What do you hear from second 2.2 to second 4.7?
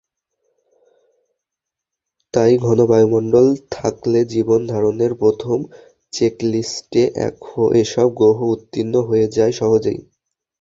তাই ঘন বায়ুমন্ডল থাকলে জীবন